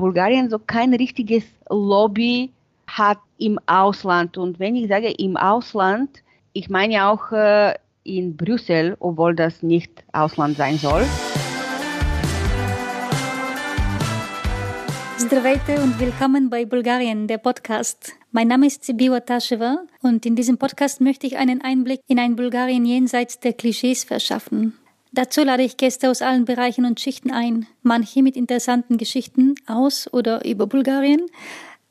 [0.00, 2.50] Bulgarien so kein richtiges Lobby
[2.86, 4.38] hat im Ausland.
[4.38, 6.22] Und wenn ich sage im Ausland,
[6.54, 11.04] ich meine ja auch äh, in Brüssel, obwohl das nicht Ausland sein soll.
[15.18, 18.14] Здравейте und willkommen bei Bulgarien, der Podcast.
[18.32, 22.36] Mein Name ist Sibiwa Tasheva und in diesem Podcast möchte ich einen Einblick in ein
[22.36, 24.78] Bulgarien jenseits der Klischees verschaffen.
[25.12, 30.12] Dazu lade ich Gäste aus allen Bereichen und Schichten ein, manche mit interessanten Geschichten aus
[30.12, 31.26] oder über Bulgarien,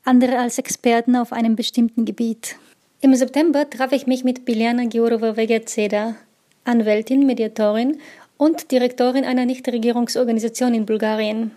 [0.04, 2.56] andere als Experten auf einem bestimmten Gebiet.
[3.02, 6.16] Im September traf ich mich mit Biljana Giorova-Vegazeda,
[6.64, 7.98] Anwältin, Mediatorin
[8.38, 11.50] und Direktorin einer Nichtregierungsorganisation in Bulgarien.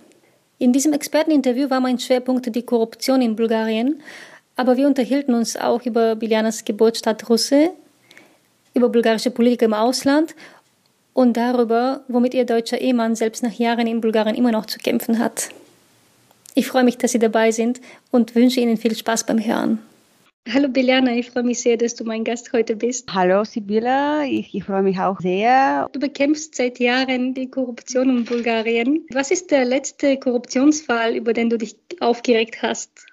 [0.60, 4.02] In diesem Experteninterview war mein Schwerpunkt die Korruption in Bulgarien,
[4.58, 7.72] aber wir unterhielten uns auch über Biljanas Geburtsstadt Russe,
[8.74, 10.36] über bulgarische Politiker im Ausland
[11.14, 15.20] und darüber, womit ihr deutscher Ehemann selbst nach Jahren in Bulgarien immer noch zu kämpfen
[15.20, 15.50] hat.
[16.56, 17.82] Ich freue mich, dass Sie dabei sind
[18.12, 19.80] und wünsche Ihnen viel Spaß beim Hören.
[20.52, 23.12] Hallo Biljana, ich freue mich sehr, dass du mein Gast heute bist.
[23.14, 25.88] Hallo Sibylla, ich, ich, freue mich auch sehr.
[25.94, 29.06] Du bekämpfst seit Jahren die Korruption in Bulgarien.
[29.14, 33.06] Was ist der letzte Korruptionsfall, über den du dich aufgeregt hast?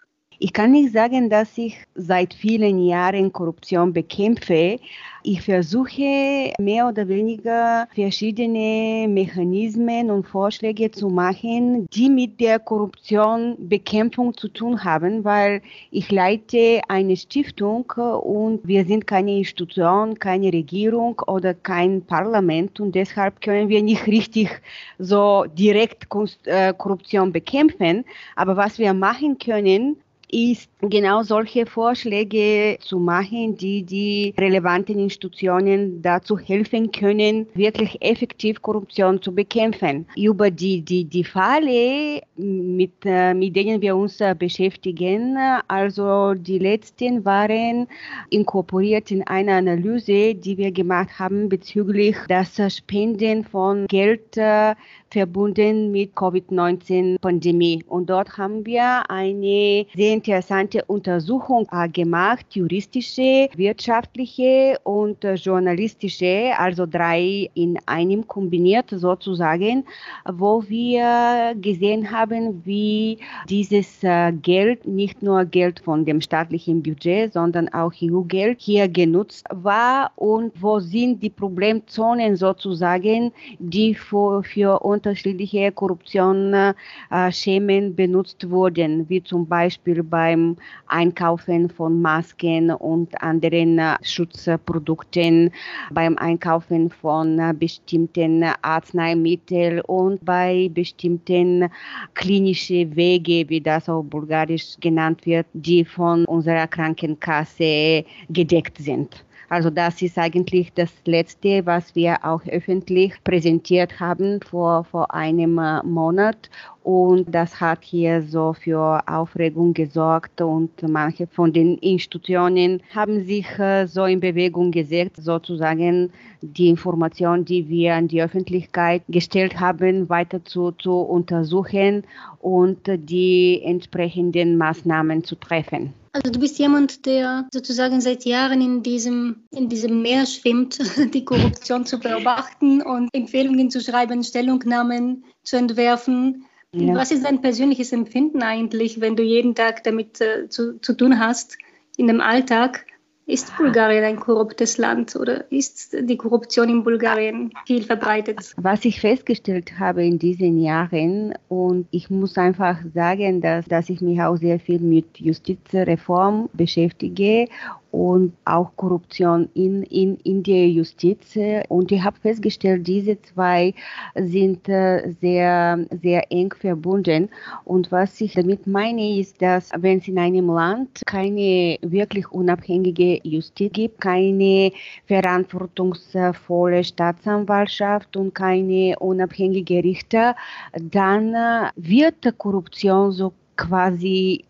[0.43, 4.79] Ich kann nicht sagen, dass ich seit vielen Jahren Korruption bekämpfe.
[5.23, 14.35] Ich versuche mehr oder weniger verschiedene Mechanismen und Vorschläge zu machen, die mit der Korruptionbekämpfung
[14.35, 15.61] zu tun haben, weil
[15.91, 22.95] ich leite eine Stiftung und wir sind keine Institution, keine Regierung oder kein Parlament und
[22.95, 24.63] deshalb können wir nicht richtig
[24.99, 26.07] so direkt
[26.47, 28.07] äh, Korruption bekämpfen.
[28.37, 29.99] Aber was wir machen können,
[30.33, 38.63] ist genau solche Vorschläge zu machen, die die relevanten Institutionen dazu helfen können, wirklich effektiv
[38.63, 40.07] Korruption zu bekämpfen.
[40.17, 45.37] Über die, die, die Fälle, mit, äh, mit denen wir uns äh, beschäftigen,
[45.69, 47.87] also die letzten waren
[48.31, 54.75] inkorporiert in eine Analyse, die wir gemacht haben bezüglich das Spenden von Geld äh,
[55.11, 57.85] verbunden mit Covid-19-Pandemie.
[57.89, 66.53] Und dort haben wir eine sehr interessante Untersuchung äh, gemacht, juristische, wirtschaftliche und äh, journalistische,
[66.57, 69.85] also drei in einem kombiniert sozusagen,
[70.33, 73.19] wo wir gesehen haben, wie
[73.49, 79.47] dieses äh, Geld, nicht nur Geld von dem staatlichen Budget, sondern auch EU-Geld hier genutzt
[79.51, 89.09] war und wo sind die Problemzonen sozusagen, die für, für uns unterschiedliche Korruptionsschemen benutzt wurden,
[89.09, 90.57] wie zum Beispiel beim
[90.89, 95.51] Einkaufen von Masken und anderen äh, Schutzprodukten,
[95.91, 101.71] beim Einkaufen von äh, bestimmten Arzneimitteln und bei bestimmten
[102.13, 109.25] klinischen Wege, wie das auf Bulgarisch genannt wird, die von unserer Krankenkasse gedeckt sind.
[109.51, 115.59] Also das ist eigentlich das Letzte, was wir auch öffentlich präsentiert haben vor, vor einem
[115.59, 116.49] äh, Monat.
[116.85, 123.59] Und das hat hier so für Aufregung gesorgt und manche von den Institutionen haben sich
[123.59, 126.13] äh, so in Bewegung gesetzt, sozusagen
[126.43, 132.05] die Information, die wir an die Öffentlichkeit gestellt haben, weiter zu, zu untersuchen
[132.39, 135.93] und die entsprechenden Maßnahmen zu treffen.
[136.13, 140.79] Also du bist jemand, der sozusagen seit Jahren in diesem, in diesem Meer schwimmt,
[141.15, 146.47] die Korruption zu beobachten und Empfehlungen zu schreiben, Stellungnahmen zu entwerfen.
[146.73, 146.95] Ja.
[146.95, 151.21] Was ist dein persönliches Empfinden eigentlich, wenn du jeden Tag damit äh, zu, zu tun
[151.21, 151.57] hast
[151.97, 152.87] in dem Alltag?
[153.31, 158.55] Ist Bulgarien ein korruptes Land oder ist die Korruption in Bulgarien viel verbreitet?
[158.57, 164.01] Was ich festgestellt habe in diesen Jahren und ich muss einfach sagen, dass, dass ich
[164.01, 167.47] mich auch sehr viel mit Justizreform beschäftige
[167.93, 171.37] und auch Korruption in, in, in der Justiz.
[171.69, 173.75] Und ich habe festgestellt, diese zwei
[174.15, 177.29] sind äh, sehr, sehr eng verbunden.
[177.65, 183.21] Und was ich damit meine, ist, dass wenn es in einem Land keine wirklich unabhängige
[183.25, 184.73] Justiz gibt, keine
[185.07, 190.37] verantwortungsvolle Staatsanwaltschaft und keine unabhängige Richter,
[190.73, 194.45] dann äh, wird Korruption so quasi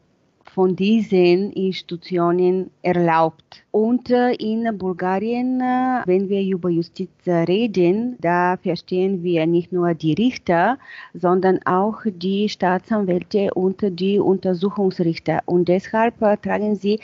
[0.55, 3.63] von diesen Institutionen erlaubt.
[3.71, 9.71] Und äh, in Bulgarien, äh, wenn wir über Justiz äh, reden, da verstehen wir nicht
[9.73, 10.79] nur die Richter,
[11.15, 15.41] sondern auch die Staatsanwälte und die Untersuchungsrichter.
[15.47, 16.99] Und deshalb tragen sie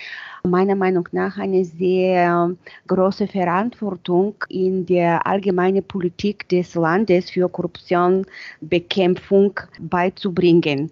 [0.47, 2.55] meiner Meinung nach eine sehr
[2.87, 10.91] große Verantwortung in der allgemeinen Politik des Landes für Korruptionbekämpfung beizubringen.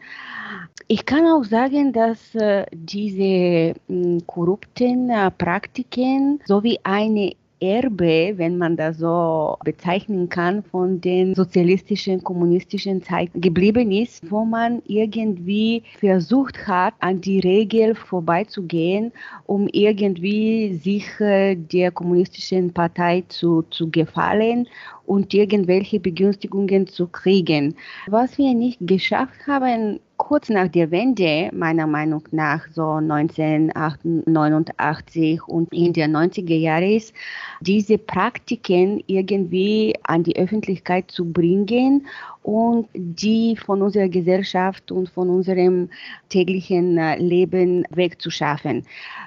[0.89, 7.33] Ich kann auch sagen, dass äh, diese mh, korrupten äh, Praktiken sowie eine
[7.65, 14.45] Erbe, wenn man das so bezeichnen kann, von den sozialistischen, kommunistischen Zeiten geblieben ist, wo
[14.45, 19.13] man irgendwie versucht hat, an die Regel vorbeizugehen,
[19.47, 24.69] um irgendwie sich der kommunistischen Partei zu, zu gefallen
[25.07, 27.77] und irgendwelche Begünstigungen zu kriegen.
[28.07, 35.71] Was wir nicht geschafft haben, kurz nach der Wende, meiner Meinung nach, so 1989 und
[35.73, 37.13] in den 90er Jahren ist,
[37.61, 42.07] diese Praktiken irgendwie an die Öffentlichkeit zu bringen
[42.43, 45.91] und die von unserer Gesellschaft und von unserem
[46.29, 48.85] täglichen äh, Leben wegzuschaffen.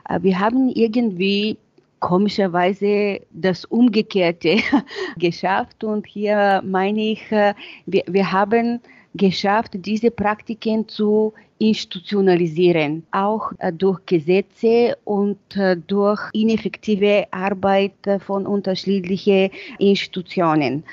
[0.09, 1.57] Äh, wir haben irgendwie
[1.99, 4.57] komischerweise das Umgekehrte
[5.17, 7.53] geschafft und hier meine ich, äh,
[7.85, 8.79] wir, wir haben
[9.13, 17.94] geschafft, diese Praktiken zu institutionalisieren, auch äh, durch Gesetze und äh, durch ineffektive Arbeit
[18.25, 19.49] von unterschiedlichen
[19.79, 20.83] Institutionen.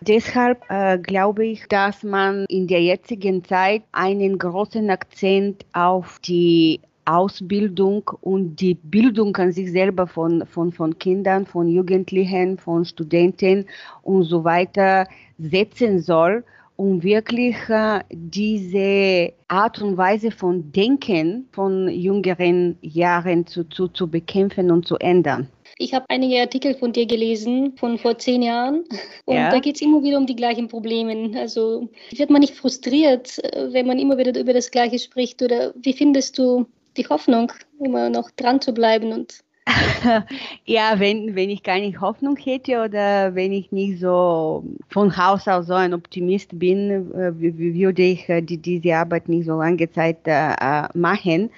[0.00, 6.80] Deshalb äh, glaube ich, dass man in der jetzigen Zeit einen großen Akzent auf die
[7.08, 13.66] Ausbildung und die Bildung an sich selber von, von, von Kindern, von Jugendlichen, von Studenten
[14.02, 15.06] und so weiter
[15.38, 16.44] setzen soll
[16.78, 24.06] um wirklich äh, diese Art und Weise von Denken von jüngeren Jahren zu, zu, zu
[24.08, 25.48] bekämpfen und zu ändern.
[25.78, 28.84] Ich habe einige Artikel von dir gelesen, von vor zehn Jahren.
[29.24, 29.50] Und ja.
[29.50, 31.36] da geht es immer wieder um die gleichen Probleme.
[31.36, 35.42] Also wird man nicht frustriert, äh, wenn man immer wieder über das Gleiche spricht?
[35.42, 36.66] Oder wie findest du
[36.98, 39.42] die Hoffnung, immer noch dran zu bleiben und
[40.64, 45.66] ja, wenn, wenn ich keine Hoffnung hätte oder wenn ich nicht so von Haus aus
[45.66, 50.18] so ein Optimist bin, äh, würde ich äh, die, diese Arbeit nicht so lange Zeit
[50.24, 51.50] äh, machen.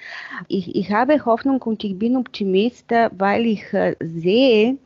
[0.49, 3.63] Ich, ich habe Hoffnung und ich bin Optimist, weil ich
[4.01, 4.77] sehe,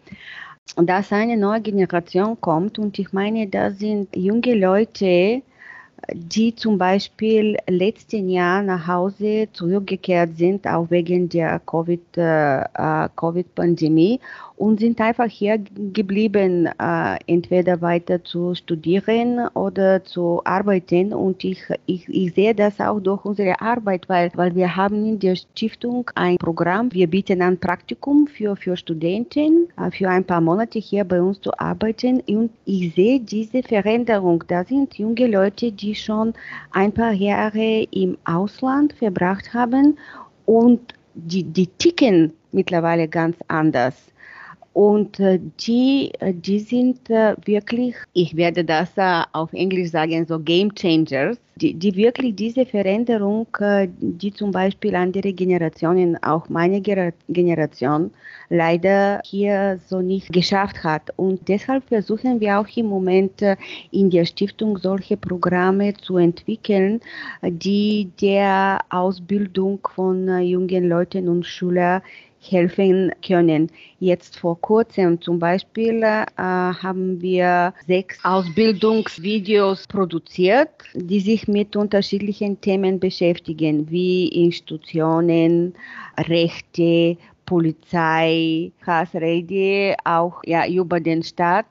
[0.75, 5.41] dass eine neue Generation kommt und ich meine, das sind junge Leute,
[6.13, 14.13] die zum Beispiel letzten Jahr nach Hause zurückgekehrt sind, auch wegen der Covid-Pandemie.
[14.13, 14.19] Äh, äh
[14.57, 15.57] und sind einfach hier
[15.93, 21.13] geblieben, äh, entweder weiter zu studieren oder zu arbeiten.
[21.13, 25.19] Und ich, ich, ich sehe das auch durch unsere Arbeit, weil, weil wir haben in
[25.19, 26.91] der Stiftung ein Programm.
[26.93, 31.41] Wir bieten ein Praktikum für, für Studenten, äh, für ein paar Monate hier bei uns
[31.41, 32.21] zu arbeiten.
[32.21, 34.43] Und ich sehe diese Veränderung.
[34.47, 36.33] Da sind junge Leute, die schon
[36.71, 39.97] ein paar Jahre im Ausland verbracht haben
[40.45, 43.95] und die, die ticken mittlerweile ganz anders.
[44.75, 48.89] Und äh, die, äh, die sind äh, wirklich, ich werde das
[49.31, 53.48] auf Englisch sagen, so Game Changers, die, die wirklich diese Veränderung,
[54.01, 58.12] die zum Beispiel andere Generationen, auch meine Generation,
[58.50, 61.04] leider hier so nicht geschafft hat.
[61.16, 63.42] Und deshalb versuchen wir auch im Moment
[63.92, 67.00] in der Stiftung solche Programme zu entwickeln,
[67.42, 72.01] die der Ausbildung von jungen Leuten und Schülern
[72.51, 73.69] helfen können.
[74.00, 82.59] Jetzt vor kurzem zum Beispiel äh, haben wir sechs Ausbildungsvideos produziert, die sich mit unterschiedlichen
[82.62, 85.74] Themen beschäftigen, wie Institutionen,
[86.17, 91.65] Rechte, Polizei, Hassrede, auch ja, über den Staat.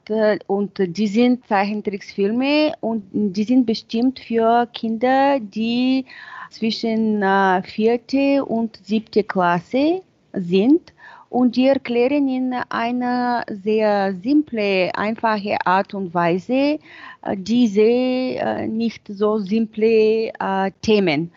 [0.47, 6.05] Und die sind Zeichentricksfilme und die sind bestimmt für Kinder, die
[6.49, 10.01] zwischen äh, vierte und siebte Klasse
[10.35, 10.93] sind
[11.35, 16.79] und die erklären in einer sehr simple, einfache Art und Weise
[17.23, 21.31] äh, diese äh, nicht so simple äh, Themen.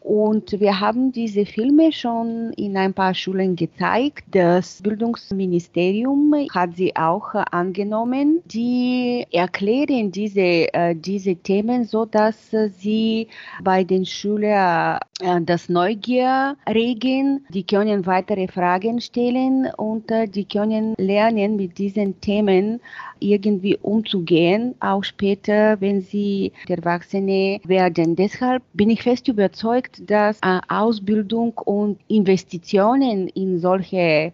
[0.00, 4.24] Und wir haben diese Filme schon in ein paar Schulen gezeigt.
[4.32, 8.42] Das Bildungsministerium hat sie auch angenommen.
[8.46, 13.28] Die erklären diese, diese Themen so, dass sie
[13.62, 14.98] bei den Schülern
[15.44, 17.46] das Neugier regen.
[17.50, 22.80] Die können weitere Fragen stellen und äh, die können lernen, mit diesen Themen
[23.20, 28.16] irgendwie umzugehen, auch später, wenn sie Erwachsene werden.
[28.16, 34.32] Deshalb bin ich fest überzeugt, dass äh, Ausbildung und Investitionen in solche äh,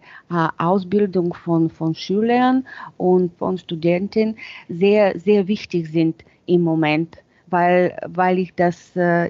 [0.57, 2.65] Ausbildung von, von Schülern
[2.97, 4.35] und von Studenten
[4.67, 7.17] sehr, sehr wichtig sind im Moment,
[7.47, 9.29] weil, weil ich das, äh,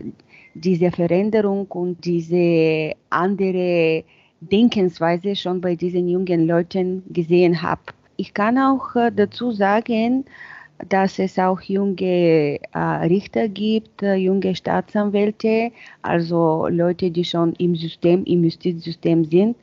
[0.63, 4.03] diese Veränderung und diese andere
[4.41, 7.81] Denkensweise schon bei diesen jungen Leuten gesehen habe.
[8.17, 10.25] Ich kann auch äh, dazu sagen,
[10.87, 17.75] dass es auch junge äh, Richter gibt, äh, junge Staatsanwälte, also Leute, die schon im
[17.75, 19.57] System, im Justizsystem sind,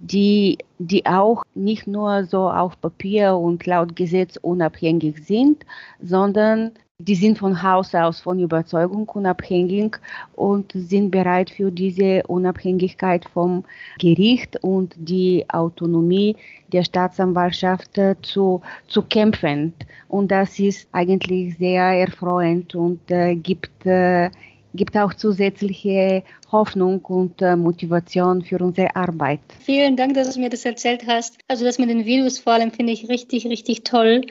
[0.00, 5.64] die, die auch nicht nur so auf Papier und laut Gesetz unabhängig sind,
[6.02, 9.98] sondern die sind von Haus aus von Überzeugung unabhängig
[10.34, 13.64] und sind bereit für diese Unabhängigkeit vom
[13.98, 16.36] Gericht und die Autonomie
[16.72, 19.74] der Staatsanwaltschaft zu, zu kämpfen.
[20.08, 24.30] Und das ist eigentlich sehr erfreuend und äh, gibt, äh,
[24.74, 29.40] gibt auch zusätzliche Hoffnung und äh, Motivation für unsere Arbeit.
[29.60, 31.38] Vielen Dank, dass du mir das erzählt hast.
[31.46, 34.22] Also das mit den Videos vor allem finde ich richtig, richtig toll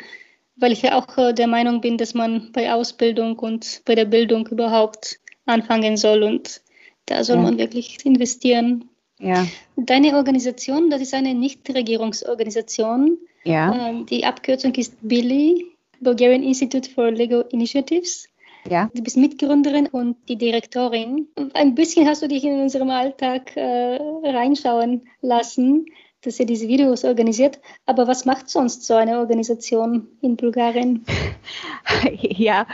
[0.55, 4.05] weil ich ja auch äh, der Meinung bin, dass man bei Ausbildung und bei der
[4.05, 6.61] Bildung überhaupt anfangen soll und
[7.05, 7.41] da soll ja.
[7.43, 8.89] man wirklich investieren.
[9.19, 9.45] Ja.
[9.75, 13.17] Deine Organisation, das ist eine Nichtregierungsorganisation.
[13.43, 13.89] Ja.
[13.89, 15.65] Ähm, die Abkürzung ist BILI,
[16.01, 18.27] Bulgarian Institute for Legal Initiatives.
[18.67, 18.89] Ja.
[18.93, 21.27] Du bist Mitgründerin und die Direktorin.
[21.53, 25.85] Ein bisschen hast du dich in unserem Alltag äh, reinschauen lassen
[26.25, 27.59] dass ihr diese Videos organisiert.
[27.85, 31.05] Aber was macht sonst so eine Organisation in Bulgarien?
[32.19, 32.65] Ja,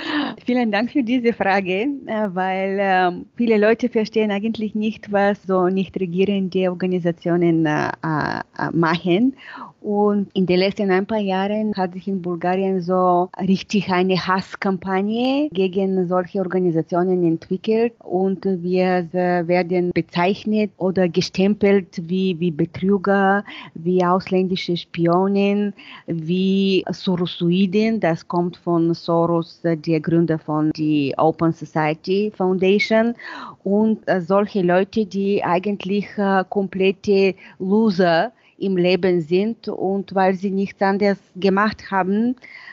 [0.46, 5.68] vielen Dank für diese Frage, äh, weil ähm, viele Leute verstehen eigentlich nicht, was so
[5.68, 9.36] nicht regierende Organisationen äh, äh, machen.
[9.82, 15.50] Und in den letzten ein paar Jahren hat sich in Bulgarien so richtig eine Hasskampagne
[15.52, 23.41] gegen solche Organisationen entwickelt und wir werden bezeichnet oder gestempelt wie, wie Betrüger,
[23.74, 25.74] wie ausländische Spionen,
[26.08, 33.16] wie Sorosoiden, das kommt von Soros, der Gründer von die Open Society Foundation.
[33.64, 36.08] Und solche Leute, die eigentlich
[36.50, 38.32] komplette Loser
[38.62, 42.71] im Leben sind und weil sie nichts anderes gemacht haben, äh,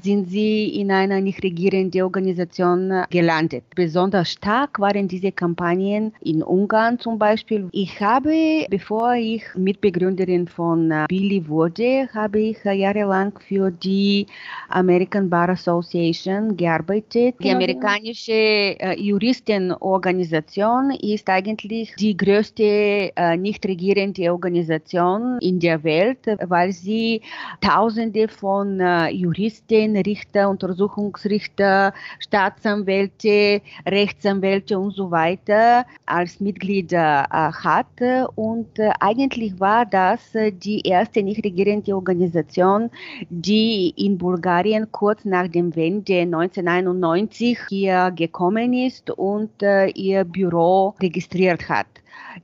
[0.00, 3.64] sind sie in einer nicht regierenden Organisation äh, gelandet.
[3.74, 7.68] Besonders stark waren diese Kampagnen in Ungarn zum Beispiel.
[7.72, 14.26] Ich habe, bevor ich Mitbegründerin von äh, Billy wurde, habe ich jahrelang für die
[14.68, 17.34] American Bar Association gearbeitet.
[17.42, 27.20] Die amerikanische Juristenorganisation ist eigentlich die größte nicht regierende Organisation in der Welt, weil sie
[27.60, 28.80] Tausende von
[29.10, 37.86] Juristen Juristen, Richter, Untersuchungsrichter, Staatsanwälte, Rechtsanwälte und so weiter als Mitglieder äh, hat.
[38.34, 42.90] Und äh, eigentlich war das äh, die erste nicht regierende Organisation,
[43.30, 49.50] die in Bulgarien kurz nach dem Wende 1991 hier gekommen ist und
[49.94, 51.86] ihr Büro registriert hat.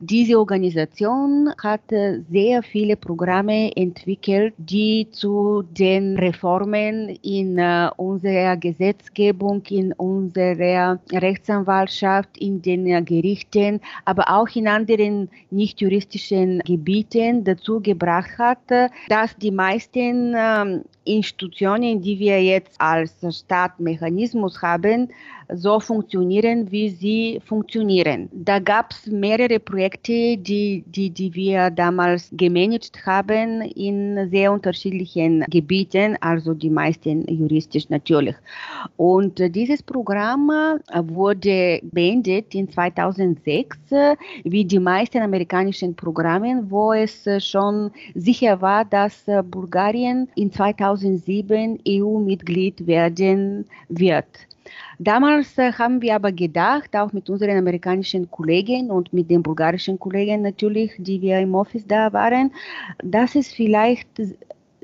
[0.01, 1.83] Diese Organisation hat
[2.31, 12.37] sehr viele Programme entwickelt, die zu den Reformen in äh, unserer Gesetzgebung, in unserer Rechtsanwaltschaft,
[12.39, 19.51] in den Gerichten, aber auch in anderen nicht juristischen Gebieten dazu gebracht hat, dass die
[19.51, 25.09] meisten ähm, Institutionen, die wir jetzt als Staatsmechanismus haben,
[25.55, 28.29] so funktionieren, wie sie funktionieren.
[28.33, 35.45] Da gab es mehrere Projekte, die, die, die wir damals gemanagt haben in sehr unterschiedlichen
[35.49, 38.37] Gebieten, also die meisten juristisch natürlich.
[38.97, 43.79] Und dieses Programm wurde beendet in 2006,
[44.45, 50.53] wie die meisten amerikanischen Programme, wo es schon sicher war, dass Bulgarien in
[50.97, 54.27] 2007 EU-Mitglied werden wird.
[54.99, 59.99] Damals äh, haben wir aber gedacht, auch mit unseren amerikanischen Kollegen und mit den bulgarischen
[59.99, 62.53] Kollegen natürlich, die wir im Office da waren,
[63.03, 64.09] dass es vielleicht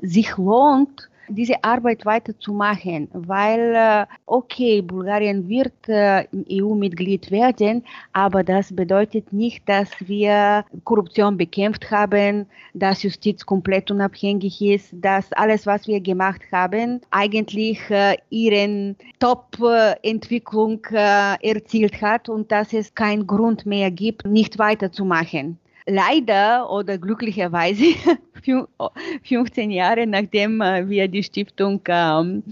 [0.01, 7.83] sich lohnt, diese Arbeit weiterzumachen, weil, äh, okay, Bulgarien wird äh, EU-Mitglied werden,
[8.13, 15.31] aber das bedeutet nicht, dass wir Korruption bekämpft haben, dass Justiz komplett unabhängig ist, dass
[15.33, 23.27] alles, was wir gemacht haben, eigentlich äh, ihren Top-Entwicklung erzielt hat und dass es keinen
[23.27, 25.59] Grund mehr gibt, nicht weiterzumachen.
[25.85, 27.83] Leider oder glücklicherweise
[28.43, 32.43] 15 Jahre nachdem äh, wir die Stiftung ähm,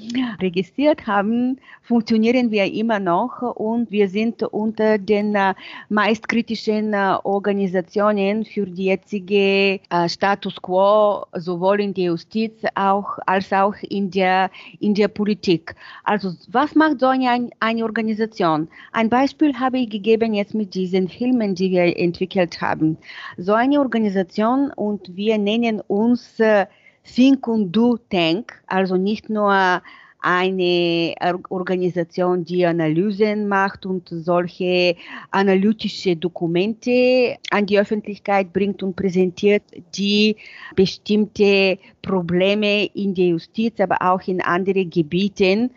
[0.41, 5.53] registriert haben, funktionieren wir immer noch und wir sind unter den äh,
[5.89, 13.51] meist kritischen äh, Organisationen für die jetzige Status quo, sowohl in der Justiz auch, als
[13.51, 15.75] auch in der, in der Politik.
[16.03, 18.67] Also was macht so eine, eine Organisation?
[18.91, 22.97] Ein Beispiel habe ich gegeben jetzt mit diesen Filmen, die wir entwickelt haben
[23.37, 26.65] so eine Organisation und wir nennen uns äh,
[27.03, 29.81] Think und Do Tank, also nicht nur
[30.19, 31.13] eine
[31.49, 34.95] Organisation, die Analysen macht und solche
[35.31, 39.63] analytische Dokumente an die Öffentlichkeit bringt und präsentiert,
[39.95, 40.35] die
[40.75, 45.71] bestimmte Probleme in der Justiz, aber auch in anderen Gebieten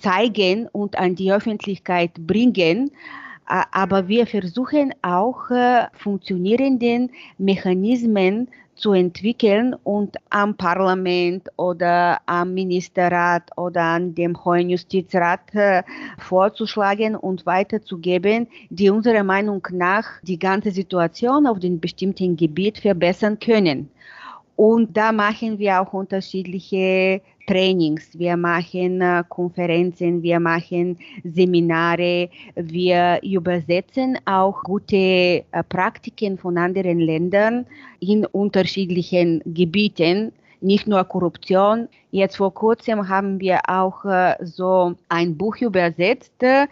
[0.00, 2.90] zeigen und an die Öffentlichkeit bringen.
[3.46, 5.48] Aber wir versuchen auch
[5.94, 15.54] funktionierenden Mechanismen zu entwickeln und am Parlament oder am Ministerrat oder an dem Hohen Justizrat
[15.54, 15.82] äh,
[16.18, 23.38] vorzuschlagen und weiterzugeben, die unserer Meinung nach die ganze Situation auf dem bestimmten Gebiet verbessern
[23.38, 23.90] können.
[24.56, 33.18] Und da machen wir auch unterschiedliche Trainings, wir machen äh, Konferenzen, wir machen Seminare, wir
[33.22, 37.64] übersetzen auch gute äh, Praktiken von anderen Ländern
[38.00, 41.88] in unterschiedlichen Gebieten nicht nur Korruption.
[42.10, 46.66] Jetzt vor kurzem haben wir auch äh, so ein Buch übersetzt, äh,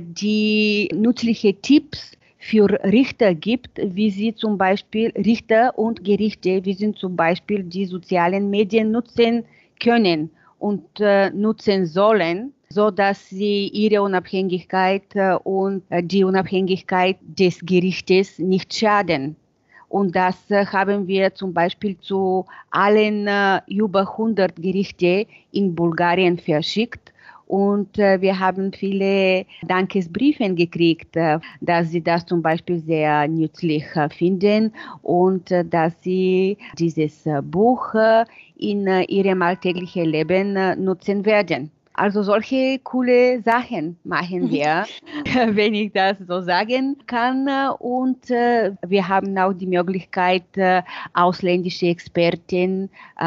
[0.00, 6.94] die nützliche Tipps für Richter gibt, wie sie zum Beispiel Richter und Gerichte, wie sie
[6.94, 9.44] zum Beispiel die sozialen Medien nutzen
[9.80, 17.16] können und äh, nutzen sollen, so dass sie ihre Unabhängigkeit äh, und äh, die Unabhängigkeit
[17.22, 19.36] des Gerichtes nicht schaden.
[19.88, 26.38] Und das äh, haben wir zum Beispiel zu allen äh, über 100 Gerichte in Bulgarien
[26.38, 27.12] verschickt
[27.48, 33.84] und äh, wir haben viele Dankesbriefe gekriegt, äh, dass sie das zum Beispiel sehr nützlich
[33.94, 38.24] äh, finden und äh, dass sie dieses äh, Buch äh,
[38.56, 41.70] in ihrem alltäglichen Leben nutzen werden.
[41.98, 44.50] Also solche coole Sachen machen mhm.
[44.50, 44.86] wir,
[45.48, 47.48] wenn ich das so sagen kann.
[47.80, 50.82] Und äh, wir haben auch die Möglichkeit, äh,
[51.14, 52.88] ausländische Experten,
[53.18, 53.24] äh,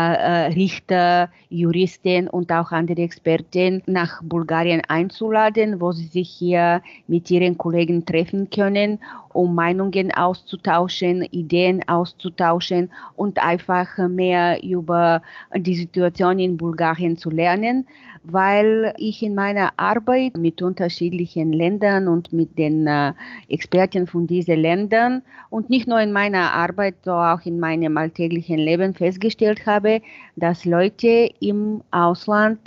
[0.54, 7.58] Richter, Juristen und auch andere Experten nach Bulgarien einzuladen, wo sie sich hier mit ihren
[7.58, 9.00] Kollegen treffen können
[9.34, 15.22] um Meinungen auszutauschen, Ideen auszutauschen und einfach mehr über
[15.56, 17.88] die Situation in Bulgarien zu lernen,
[18.24, 23.14] weil ich in meiner Arbeit mit unterschiedlichen Ländern und mit den äh,
[23.50, 28.60] Experten von diesen Ländern und nicht nur in meiner Arbeit, sondern auch in meinem alltäglichen
[28.60, 30.02] Leben festgestellt habe,
[30.36, 32.60] dass Leute im Ausland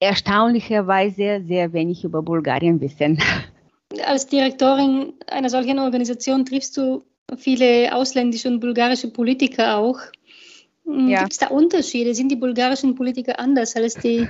[0.00, 3.18] erstaunlicherweise sehr wenig über Bulgarien wissen.
[4.04, 7.04] als Direktorin einer solchen Organisation triffst du
[7.36, 9.98] viele ausländische und bulgarische Politiker auch.
[10.84, 11.20] Hm, ja.
[11.20, 12.14] Gibt es da Unterschiede?
[12.14, 14.28] Sind die bulgarischen Politiker anders als die,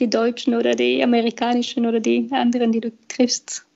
[0.00, 3.66] die deutschen oder die amerikanischen oder die anderen, die du triffst?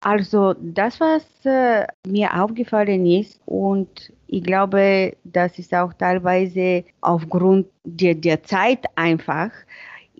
[0.00, 7.68] Also das, was äh, mir aufgefallen ist und ich glaube, das ist auch teilweise aufgrund
[7.84, 9.52] der, der Zeit einfach,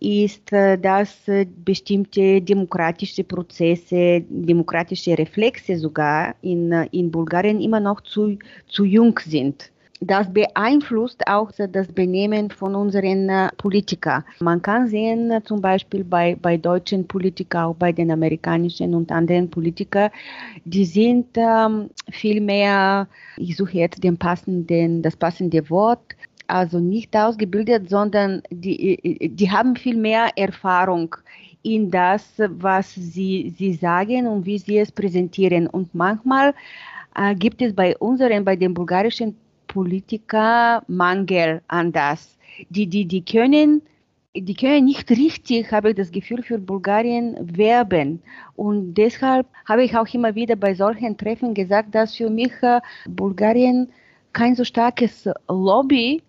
[0.03, 8.03] ist, äh, dass äh, bestimmte demokratische Prozesse, demokratische Reflexe sogar in, in Bulgarien immer noch
[8.03, 8.39] zu,
[8.69, 9.72] zu jung sind.
[10.05, 14.25] Das beeinflusst auch das Benehmen von unseren Politikern.
[14.41, 19.49] Man kann sehen, zum Beispiel bei, bei deutschen Politikern, auch bei den amerikanischen und anderen
[19.49, 20.11] Politikern,
[20.65, 26.17] die sind ähm, viel mehr, ich suche jetzt den passenden, das passende Wort,
[26.49, 31.15] also nicht ausgebildet, sondern die, die haben viel mehr Erfahrung
[31.63, 35.69] in das, was sie, sie sagen und wie sie es präsentieren.
[35.69, 36.55] Und manchmal
[37.15, 39.37] äh, gibt es bei unseren, bei den bulgarischen
[39.73, 42.39] Politikern Mangel an das.
[42.69, 43.83] Die, die, die können
[44.35, 48.23] die können nicht richtig, habe ich das Gefühl, für Bulgarien werben.
[48.57, 52.81] Und deshalb habe ich auch immer wieder bei solchen Treffen gesagt, dass für mich äh,
[53.07, 53.89] Bulgarien
[54.33, 56.23] kein so starkes Lobby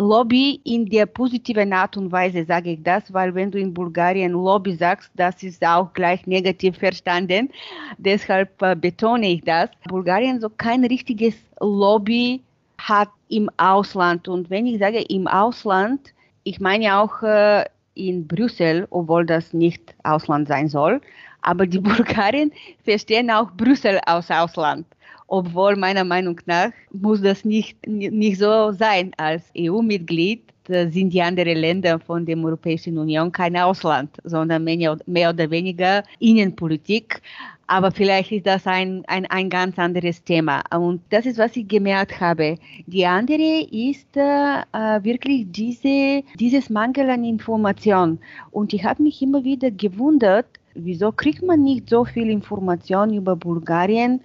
[0.00, 4.32] Lobby in der positiven Art und Weise sage ich das, weil wenn du in Bulgarien
[4.32, 7.50] Lobby sagst, das ist auch gleich negativ verstanden.
[7.98, 9.68] Deshalb äh, betone ich das.
[9.88, 12.42] Bulgarien so kein richtiges Lobby
[12.88, 14.28] hat im Ausland.
[14.28, 16.12] Und wenn ich sage im Ausland,
[16.44, 17.64] ich meine auch äh,
[17.94, 21.00] in Brüssel, obwohl das nicht Ausland sein soll.
[21.42, 22.52] Aber die Bulgarien
[22.84, 24.86] verstehen auch Brüssel aus Ausland
[25.30, 29.12] obwohl meiner Meinung nach muss das nicht, nicht so sein.
[29.16, 35.50] Als EU-Mitglied sind die anderen Länder von der Europäischen Union kein Ausland, sondern mehr oder
[35.50, 37.22] weniger Innenpolitik.
[37.70, 40.60] Aber vielleicht ist das ein, ein, ein ganz anderes Thema.
[40.76, 42.56] Und das ist, was ich gemerkt habe.
[42.88, 44.64] Die andere ist äh,
[45.04, 48.18] wirklich diese, dieses Mangel an Information.
[48.50, 53.36] Und ich habe mich immer wieder gewundert, wieso kriegt man nicht so viel Information über
[53.36, 54.20] Bulgarien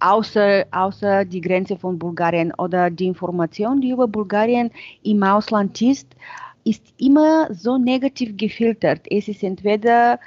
[0.00, 4.70] außer, außer die Grenze von Bulgarien oder die Information, die über Bulgarien
[5.04, 6.14] im Ausland ist,
[6.64, 9.00] ist immer so negativ gefiltert.
[9.10, 10.18] Es ist entweder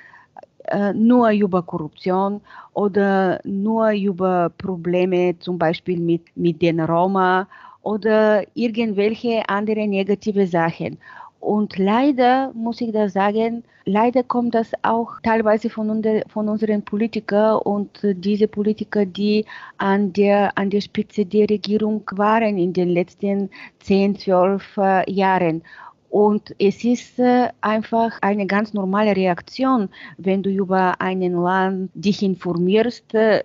[0.67, 2.41] äh, nur über Korruption
[2.73, 7.47] oder nur über Probleme zum Beispiel mit, mit den Roma
[7.81, 10.97] oder irgendwelche andere negative Sachen.
[11.39, 16.83] Und leider muss ich da sagen, leider kommt das auch teilweise von, unter, von unseren
[16.83, 19.45] Politikern und diese Politiker, die
[19.77, 23.49] an der, an der Spitze der Regierung waren in den letzten
[23.79, 25.63] 10, 12 äh, Jahren.
[26.09, 32.23] Und es ist äh, einfach eine ganz normale Reaktion, wenn du über einen Land dich
[32.23, 33.43] informierst, äh,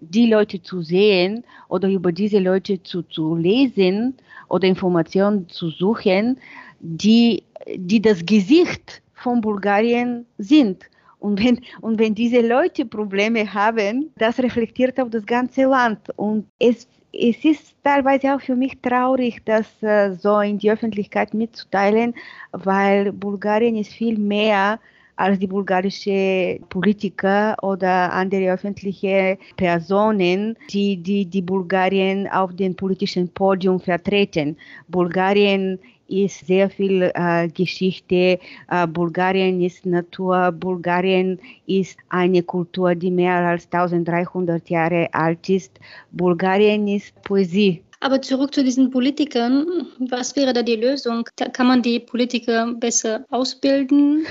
[0.00, 4.14] die Leute zu sehen oder über diese Leute zu, zu lesen
[4.48, 6.38] oder Informationen zu suchen,
[6.80, 7.44] die,
[7.74, 10.84] die das Gesicht von Bulgarien sind.
[11.18, 16.00] Und wenn, und wenn diese Leute Probleme haben, das reflektiert auf das ganze Land.
[16.16, 21.34] Und es, es ist teilweise auch für mich traurig, das äh, so in die Öffentlichkeit
[21.34, 22.14] mitzuteilen,
[22.52, 24.80] weil Bulgarien ist viel mehr
[25.16, 33.28] als die bulgarische Politiker oder andere öffentliche Personen, die, die, die Bulgarien auf dem politischen
[33.28, 34.56] Podium vertreten.
[34.88, 35.78] Bulgarien
[36.12, 38.38] ist sehr viel äh, Geschichte.
[38.68, 40.52] Äh, Bulgarien ist Natur.
[40.52, 45.80] Bulgarien ist eine Kultur, die mehr als 1300 Jahre alt ist.
[46.10, 47.82] Bulgarien ist Poesie.
[48.00, 49.64] Aber zurück zu diesen Politikern.
[50.10, 51.24] Was wäre da die Lösung?
[51.52, 54.26] Kann man die Politiker besser ausbilden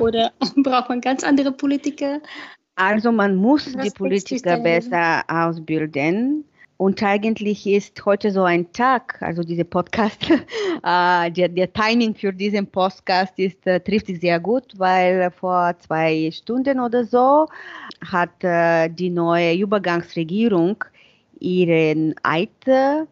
[0.00, 2.20] oder braucht man ganz andere Politiker?
[2.74, 6.44] Also man muss Was die Politiker besser ausbilden.
[6.82, 12.32] Und eigentlich ist heute so ein Tag, also dieser Podcast, äh, der, der, Timing für
[12.32, 17.46] diesen Podcast ist, äh, trifft sich sehr gut, weil vor zwei Stunden oder so
[18.04, 20.84] hat äh, die neue Übergangsregierung
[21.38, 22.50] ihren Eid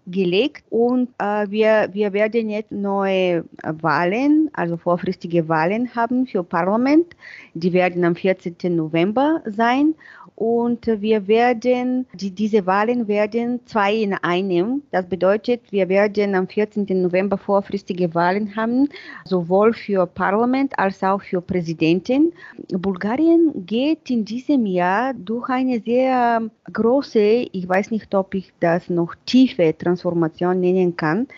[0.06, 7.06] gelegt und äh, wir, wir werden jetzt neue Wahlen, also vorfristige Wahlen haben für Parlament.
[7.54, 8.56] Die werden am 14.
[8.74, 9.94] November sein
[10.40, 14.82] und wir werden, die, diese Wahlen werden zwei in einem.
[14.90, 16.86] Das bedeutet, wir werden am 14.
[17.02, 18.88] November vorfristige Wahlen haben,
[19.26, 22.32] sowohl für Parlament als auch für Präsidentin.
[22.72, 26.40] Bulgarien geht in diesem Jahr durch eine sehr
[26.72, 31.28] große, ich weiß nicht, ob ich das noch tiefe Transformation nennen kann,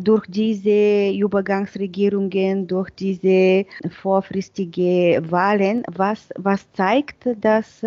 [0.00, 7.82] durch diese Übergangsregierungen, durch diese vorfristige Wahlen, was, was zeigt, dass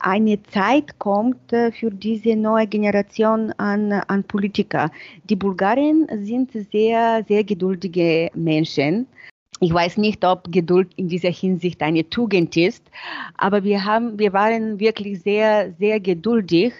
[0.00, 4.90] eine Zeit kommt für diese neue Generation an, an Politiker.
[5.28, 9.06] Die Bulgaren sind sehr, sehr geduldige Menschen.
[9.60, 12.84] Ich weiß nicht, ob Geduld in dieser Hinsicht eine Tugend ist,
[13.36, 16.72] aber wir haben, wir waren wirklich sehr, sehr geduldig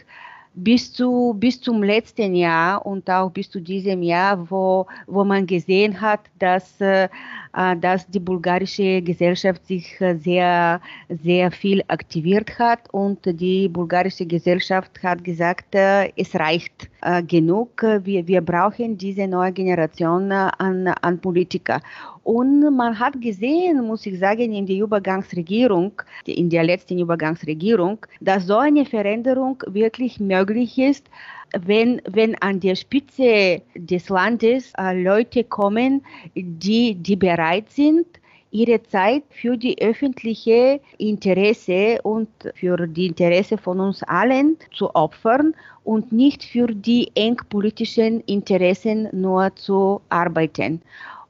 [0.63, 5.47] bis, zu, bis zum letzten Jahr und auch bis zu diesem Jahr, wo, wo man
[5.47, 7.09] gesehen hat, dass, äh,
[7.53, 15.25] dass die bulgarische Gesellschaft sich sehr, sehr viel aktiviert hat und die bulgarische Gesellschaft hat
[15.25, 16.89] gesagt, es reicht
[17.27, 21.81] genug, wir, wir brauchen diese neue Generation an, an Politiker.
[22.25, 25.93] Und man hat gesehen, muss ich sagen, in der Übergangsregierung,
[26.27, 31.09] in der letzten Übergangsregierung, dass so eine Veränderung wirklich möglich ist,
[31.57, 36.03] wenn, wenn an der Spitze des Landes äh, Leute kommen,
[36.35, 38.07] die, die bereit sind,
[38.51, 45.55] ihre Zeit für die öffentliche Interesse und für die Interesse von uns allen zu opfern
[45.85, 50.81] und nicht für die eng politischen Interessen nur zu arbeiten.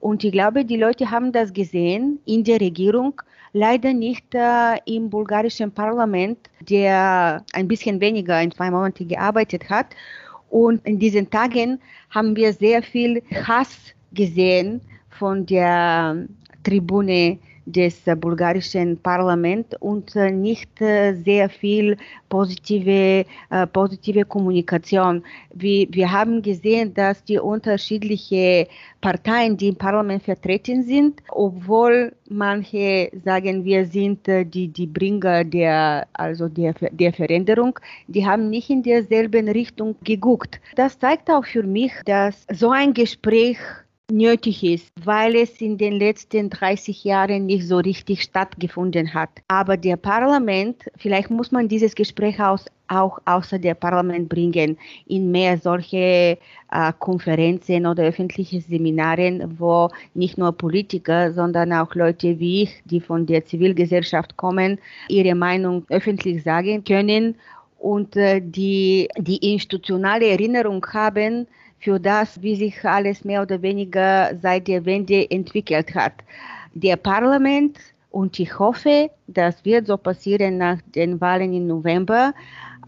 [0.01, 3.21] Und ich glaube, die Leute haben das gesehen in der Regierung,
[3.53, 9.87] leider nicht äh, im bulgarischen Parlament, der ein bisschen weniger in zwei Monaten gearbeitet hat.
[10.51, 11.81] Und in diesen Tagen
[12.11, 14.81] haben wir sehr viel Hass gesehen
[15.11, 16.27] von der
[16.65, 21.97] Tribüne des äh, bulgarischen Parlaments und äh, nicht äh, sehr viel
[22.29, 23.25] positive,
[23.73, 25.23] positive Kommunikation.
[25.55, 28.67] Wir, wir haben gesehen, dass die unterschiedlichen
[29.01, 36.07] Parteien, die im Parlament vertreten sind, obwohl manche sagen, wir sind die, die Bringer der,
[36.13, 37.79] also der, der Veränderung,
[38.09, 40.61] die haben nicht in derselben Richtung geguckt.
[40.77, 43.57] Das zeigt auch für mich, dass so ein Gespräch
[44.11, 49.29] nötig ist, weil es in den letzten 30 Jahren nicht so richtig stattgefunden hat.
[49.49, 55.31] Aber der Parlament, vielleicht muss man dieses Gespräch aus, auch außer der Parlament bringen, in
[55.31, 56.39] mehr solche
[56.71, 63.01] äh, Konferenzen oder öffentliche Seminaren, wo nicht nur Politiker, sondern auch Leute wie ich, die
[63.01, 67.35] von der Zivilgesellschaft kommen, ihre Meinung öffentlich sagen können
[67.79, 71.47] und äh, die, die institutionale Erinnerung haben,
[71.81, 76.15] für das, wie sich alles mehr oder weniger seit der Wende entwickelt hat.
[76.75, 77.79] Der Parlament
[78.11, 82.33] und ich hoffe, das wird so passieren nach den Wahlen im November,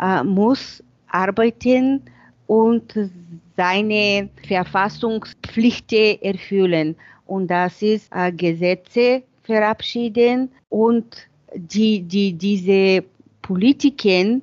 [0.00, 2.03] äh, muss arbeiten
[2.46, 2.94] und
[3.57, 6.96] seine Verfassungspflichten erfüllen.
[7.26, 13.05] Und das ist äh, Gesetze verabschieden und die, die, diese
[13.42, 14.42] Politiken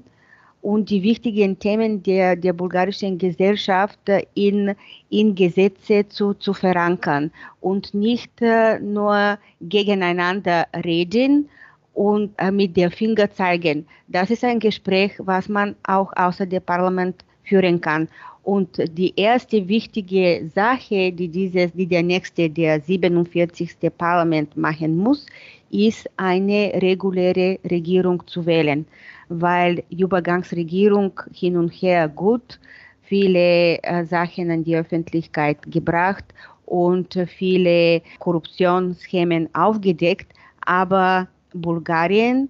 [0.68, 4.00] und die wichtigen Themen der, der bulgarischen Gesellschaft
[4.34, 4.76] in,
[5.10, 11.48] in Gesetze zu, zu verankern und nicht äh, nur gegeneinander reden
[11.94, 13.88] und äh, mit der Finger zeigen.
[14.10, 18.10] Das ist ein Gespräch, was man auch außer dem Parlament führen kann.
[18.44, 23.78] Und die erste wichtige Sache, die, dieses, die der nächste, der 47.
[23.98, 25.26] Parlament machen muss,
[25.70, 28.86] ist eine reguläre Regierung zu wählen,
[29.30, 32.60] weil Übergangsregierung hin und her gut
[33.02, 36.26] viele äh, Sachen an die Öffentlichkeit gebracht
[36.66, 40.28] und viele Korruptionsschemen aufgedeckt,
[40.66, 42.50] aber Bulgarien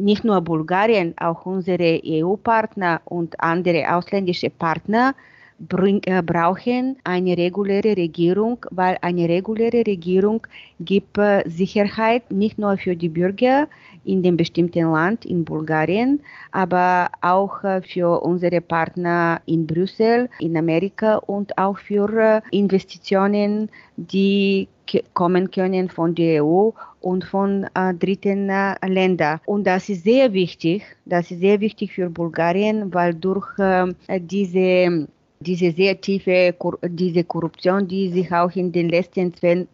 [0.00, 5.14] nicht nur Bulgarien, auch unsere EU-Partner und andere ausländische Partner
[5.58, 10.46] bring, äh, brauchen eine reguläre Regierung, weil eine reguläre Regierung
[10.80, 13.68] gibt äh, Sicherheit nicht nur für die Bürger
[14.04, 16.20] in dem bestimmten Land, in Bulgarien,
[16.52, 23.70] aber auch äh, für unsere Partner in Brüssel, in Amerika und auch für äh, Investitionen,
[23.96, 24.68] die
[25.14, 29.40] kommen können von der EU und von äh, dritten äh, Ländern.
[29.46, 30.82] Und das ist sehr wichtig.
[31.04, 33.86] Das ist sehr wichtig für Bulgarien, weil durch äh,
[34.20, 35.06] diese
[35.42, 39.68] diese sehr tiefe diese Korruption, die sich auch in den letzten 10,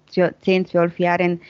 [0.67, 1.41] 12 Jahren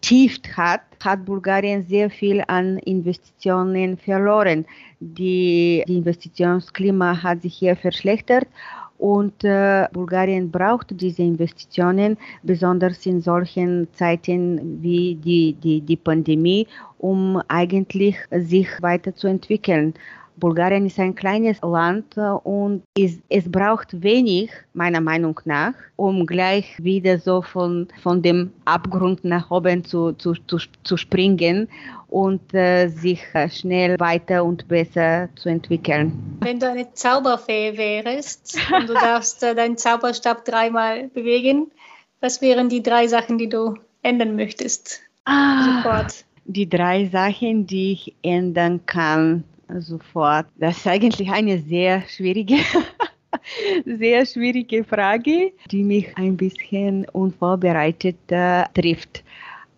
[0.00, 4.64] vertieft hat, hat Bulgarien sehr viel an Investitionen verloren.
[5.00, 8.46] Die, die Investitionsklima hat sich hier verschlechtert
[8.98, 16.66] und äh, Bulgarien braucht diese Investitionen, besonders in solchen Zeiten wie die, die, die Pandemie,
[16.98, 19.94] um eigentlich sich weiterzuentwickeln.
[20.38, 26.26] Bulgarien ist ein kleines Land äh, und es, es braucht wenig, meiner Meinung nach, um
[26.26, 31.68] gleich wieder so von, von dem Abgrund nach oben zu, zu, zu, zu springen
[32.08, 36.38] und äh, sich äh, schnell weiter und besser zu entwickeln.
[36.40, 41.70] Wenn du eine Zauberfee wärst und du darfst äh, deinen Zauberstab dreimal bewegen,
[42.20, 45.00] was wären die drei Sachen, die du ändern möchtest?
[45.24, 46.24] Ah, Sofort.
[46.46, 49.44] Die drei Sachen, die ich ändern kann
[49.78, 50.46] sofort.
[50.56, 52.56] Das ist eigentlich eine sehr schwierige,
[53.84, 59.24] sehr schwierige Frage, die mich ein bisschen unvorbereitet äh, trifft.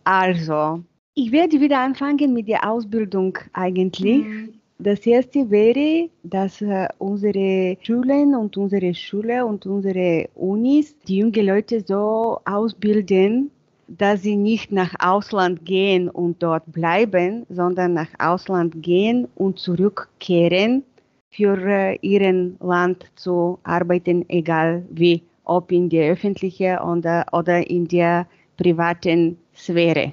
[0.04, 0.82] Also,
[1.14, 4.24] ich werde wieder anfangen mit der Ausbildung eigentlich.
[4.24, 4.54] Mhm.
[4.78, 11.46] Das erste wäre, dass äh, unsere Schulen und unsere Schule und unsere Unis die jungen
[11.46, 13.50] Leute so ausbilden,
[13.98, 20.84] dass sie nicht nach Ausland gehen und dort bleiben, sondern nach Ausland gehen und zurückkehren,
[21.30, 27.86] für äh, ihren Land zu arbeiten, egal wie, ob in der öffentlichen oder, oder in
[27.86, 28.26] der
[28.56, 30.12] privaten Sphäre.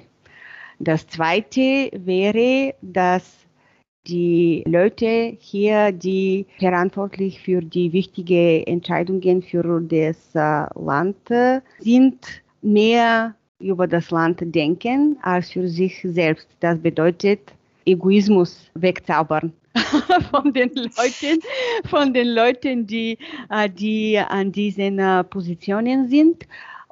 [0.78, 3.46] Das zweite wäre, dass
[4.06, 12.42] die Leute hier, die verantwortlich für die wichtigen Entscheidungen für das äh, Land äh, sind,
[12.62, 16.48] mehr über das Land denken als für sich selbst.
[16.60, 17.40] Das bedeutet
[17.84, 19.52] Egoismus wegzaubern
[20.30, 21.40] von den Leuten,
[21.86, 23.18] von den Leuten, die,
[23.50, 26.46] äh, die an diesen äh, Positionen sind.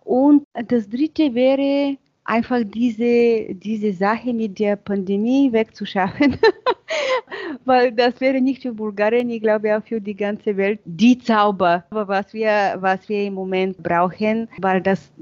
[0.04, 6.36] Und das Dritte wäre einfach diese, diese Sache mit der Pandemie wegzuschaffen,
[7.64, 11.84] weil das wäre nicht für Bulgarien, ich glaube auch für die ganze Welt die Zauber,
[11.90, 15.12] was wir, was wir im Moment brauchen, weil das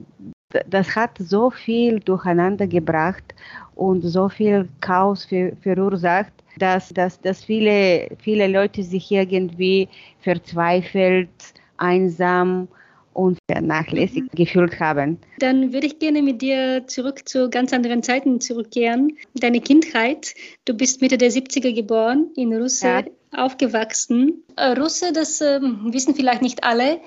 [0.68, 3.34] das hat so viel durcheinander gebracht
[3.74, 9.88] und so viel Chaos für, verursacht, dass, dass, dass viele, viele Leute sich irgendwie
[10.20, 11.30] verzweifelt,
[11.76, 12.68] einsam
[13.14, 14.36] und vernachlässigt mhm.
[14.36, 15.18] gefühlt haben.
[15.38, 19.16] Dann würde ich gerne mit dir zurück zu ganz anderen Zeiten zurückkehren.
[19.34, 23.02] Deine Kindheit, du bist Mitte der 70er geboren, in Russe ja.
[23.32, 24.42] aufgewachsen.
[24.56, 27.00] Äh, Russe, das äh, wissen vielleicht nicht alle,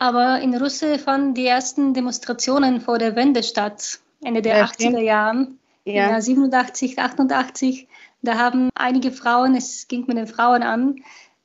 [0.00, 4.98] aber in Russland fanden die ersten Demonstrationen vor der Wende statt, Ende der ja, 80er
[4.98, 5.48] Jahre.
[5.84, 6.18] Ja.
[6.18, 7.86] 87, 88.
[8.22, 10.96] Da haben einige Frauen, es ging mit den Frauen an,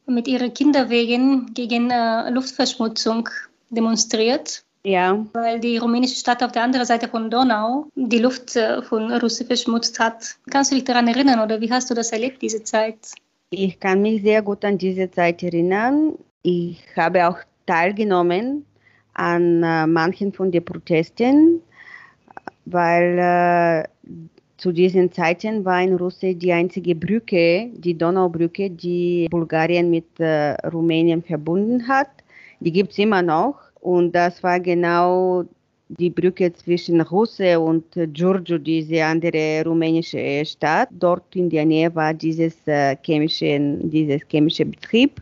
[0.08, 3.28] mit ihren Kinderwegen gegen äh, Luftverschmutzung
[3.72, 4.64] demonstriert.
[4.84, 5.26] Ja.
[5.34, 9.48] Weil die rumänische Stadt auf der anderen Seite von Donau die Luft äh, von Russen
[9.48, 10.38] verschmutzt hat.
[10.50, 13.00] Kannst du dich daran erinnern oder wie hast du das erlebt, diese Zeit?
[13.50, 16.14] Ich kann mich sehr gut an diese Zeit erinnern.
[16.42, 18.66] Ich habe auch teilgenommen
[19.14, 21.62] an äh, manchen von den Protesten,
[22.66, 23.84] weil äh,
[24.58, 30.54] zu diesen Zeiten war in Russland die einzige Brücke, die Donaubrücke, die Bulgarien mit äh,
[30.68, 32.10] Rumänien verbunden hat.
[32.62, 33.60] Die gibt es immer noch.
[33.82, 35.44] Und das war genau
[35.90, 40.90] die Brücke zwischen Russe und Giorgio, diese andere rumänische Stadt.
[40.92, 45.22] Dort in der Nähe war dieses äh, chemische, dieses chemische Betrieb.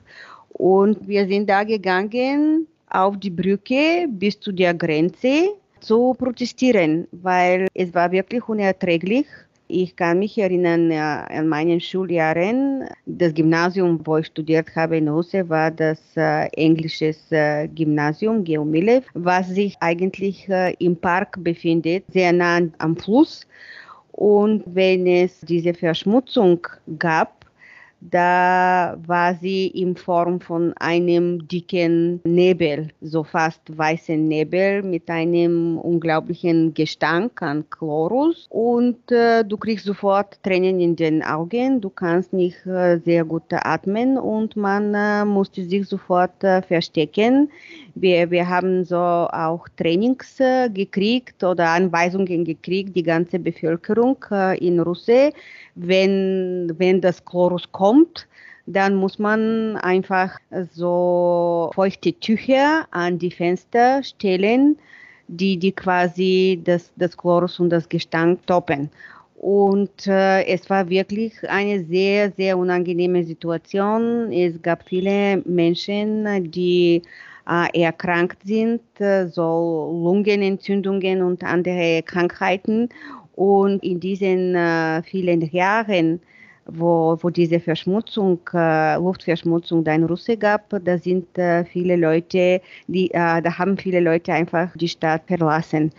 [0.53, 7.67] Und wir sind da gegangen auf die Brücke bis zu der Grenze zu protestieren, weil
[7.73, 9.25] es war wirklich unerträglich.
[9.67, 12.85] Ich kann mich erinnern äh, an meinen Schuljahren.
[13.05, 19.05] Das Gymnasium, wo ich studiert habe in Hause, war das äh, englische äh, Gymnasium Geomilev,
[19.13, 23.47] was sich eigentlich äh, im Park befindet, sehr nah am Fluss.
[24.11, 26.67] Und wenn es diese Verschmutzung
[26.99, 27.42] gab,
[28.09, 35.77] da war sie in Form von einem dicken Nebel, so fast weißen Nebel mit einem
[35.77, 38.47] unglaublichen Gestank an Chlorus.
[38.49, 43.43] Und äh, du kriegst sofort Tränen in den Augen, du kannst nicht äh, sehr gut
[43.51, 47.49] atmen und man äh, musste sich sofort äh, verstecken.
[47.95, 54.57] Wir, wir haben so auch Trainings äh, gekriegt oder Anweisungen gekriegt, die ganze Bevölkerung äh,
[54.57, 55.33] in Russland
[55.75, 58.27] wenn, wenn das Chlorus kommt,
[58.65, 60.39] dann muss man einfach
[60.71, 64.77] so feuchte Tücher an die Fenster stellen,
[65.27, 68.89] die, die quasi das, das Chlorus und das Gestank toppen.
[69.35, 74.31] Und äh, es war wirklich eine sehr, sehr unangenehme Situation.
[74.31, 77.01] Es gab viele Menschen, die
[77.49, 82.87] äh, erkrankt sind, äh, so Lungenentzündungen und andere Krankheiten.
[83.35, 86.19] Und in diesen äh, vielen Jahren,
[86.65, 92.61] wo, wo diese Verschmutzung, äh, Luftverschmutzung da in Russe gab, da sind äh, viele Leute,
[92.87, 95.91] die, äh, da haben viele Leute einfach die Stadt verlassen.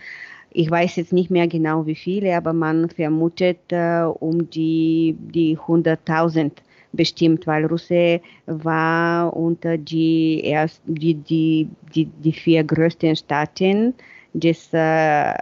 [0.51, 5.57] Ich weiß jetzt nicht mehr genau wie viele, aber man vermutet äh, um die, die
[5.57, 6.51] 100.000
[6.93, 13.93] bestimmt, weil Russe war unter die, erst, die, die, die, die vier größten Staaten
[14.35, 15.33] des äh, äh,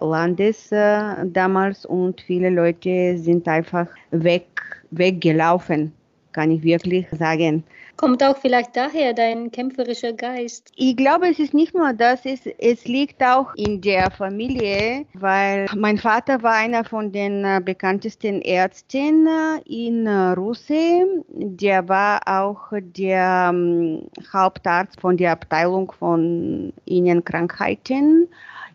[0.00, 4.46] Landes äh, damals und viele Leute sind einfach weg,
[4.90, 5.92] weggelaufen,
[6.32, 7.64] kann ich wirklich sagen.
[7.96, 10.70] Kommt auch vielleicht daher dein kämpferischer Geist?
[10.76, 15.66] Ich glaube, es ist nicht nur das, es, es liegt auch in der Familie, weil
[15.74, 21.24] mein Vater war einer von den äh, bekanntesten Ärzten äh, in äh, Russland.
[21.28, 28.28] Der war auch der ähm, Hauptarzt von der Abteilung von Innenkrankheiten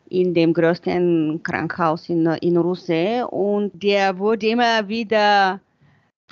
[0.10, 5.62] in dem größten Krankenhaus in, in Russland und der wurde immer wieder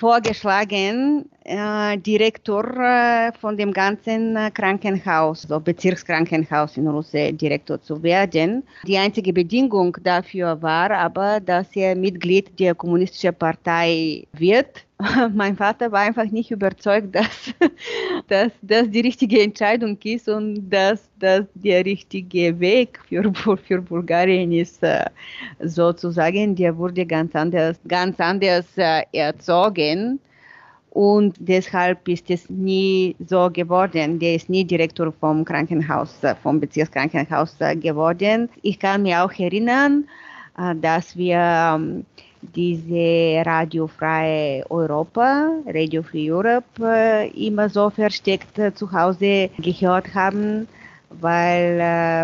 [0.00, 8.02] vorgeschlagen, äh, Direktor äh, von dem ganzen äh, Krankenhaus, so Bezirkskrankenhaus in Russland, Direktor zu
[8.02, 8.62] werden.
[8.86, 14.86] Die einzige Bedingung dafür war aber, dass er Mitglied der Kommunistischen Partei wird.
[15.34, 17.54] Mein Vater war einfach nicht überzeugt, dass,
[18.28, 24.52] dass das die richtige Entscheidung ist und dass das der richtige Weg für, für Bulgarien
[24.52, 24.80] ist,
[25.60, 26.54] sozusagen.
[26.56, 28.66] Der wurde ganz anders, ganz anders
[29.12, 30.20] erzogen
[30.90, 34.18] und deshalb ist es nie so geworden.
[34.18, 38.48] Der ist nie Direktor vom Krankenhaus, äh, vom Bezirkskrankenhaus äh, geworden.
[38.62, 40.08] Ich kann mich auch erinnern,
[40.58, 42.04] äh, dass wir ähm,
[42.42, 50.66] diese radiofreie Europa, Radio Free Europe, immer so versteckt zu Hause gehört haben,
[51.20, 51.78] weil,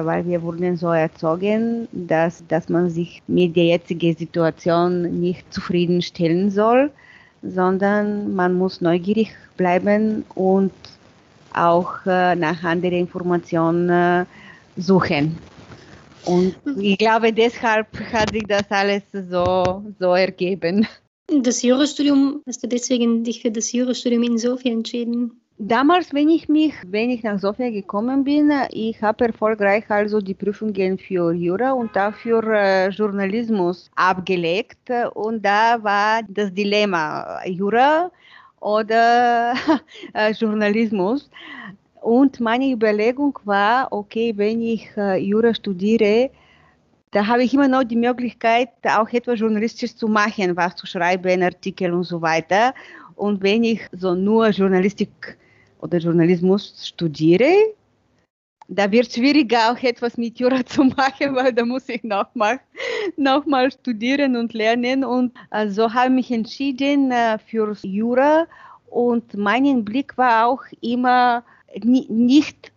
[0.07, 6.51] weil wir wurden so erzogen, dass, dass man sich mit der jetzigen Situation nicht zufriedenstellen
[6.51, 6.91] soll
[7.43, 10.73] sondern man muss neugierig bleiben und
[11.55, 14.25] auch äh, nach anderen Informationen äh,
[14.77, 15.39] suchen.
[16.27, 20.87] Und ich glaube, deshalb hat sich das alles so, so ergeben.
[21.29, 25.41] Das Jurastudium, hast du deswegen dich für das Jurastudium in Sofia entschieden?
[25.59, 30.35] Damals, wenn ich mich, wenn ich nach Sofia gekommen bin, ich habe erfolgreich also die
[30.35, 38.11] Prüfungen für Jura und dafür äh, Journalismus abgelegt und da war das Dilemma Jura
[38.61, 39.55] oder
[40.13, 41.31] äh, Journalismus.
[42.07, 46.31] Und meine Überlegung war, okay, wenn ich äh, Jura studiere,
[47.11, 51.43] da habe ich immer noch die Möglichkeit, auch etwas journalistisch zu machen, was zu schreiben,
[51.43, 52.75] Artikel und so weiter.
[53.17, 55.37] Und wenn ich so nur Journalistik
[55.81, 57.53] oder Journalismus studiere,
[58.69, 62.61] da wird es schwieriger, auch etwas mit Jura zu machen, weil da muss ich nochmal
[63.17, 65.05] noch mal studieren und lernen.
[65.05, 68.47] Und äh, so habe ich mich entschieden äh, für Jura.
[68.91, 71.43] Und mein Blick war auch immer
[71.83, 72.73] nicht